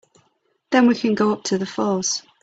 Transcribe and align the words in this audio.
Then 0.71 0.87
we 0.87 0.95
can 0.95 1.13
go 1.13 1.31
up 1.31 1.43
to 1.43 1.59
the 1.59 1.65
falls. 1.67 2.23